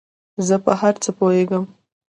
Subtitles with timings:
[0.47, 1.63] زۀ په هر څه پوهېږم